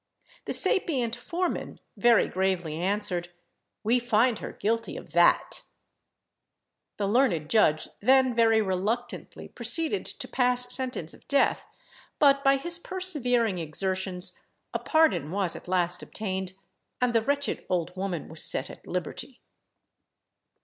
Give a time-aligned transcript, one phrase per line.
[0.45, 3.29] The sapient foreman very gravely answered,
[3.83, 5.61] "We find her guilty of that."
[6.97, 11.65] The learned judge then very reluctantly proceeded to pass sentence of death;
[12.17, 14.39] but, by his persevering exertions,
[14.73, 16.53] a pardon was at last obtained,
[16.99, 19.39] and the wretched old woman was set at liberty.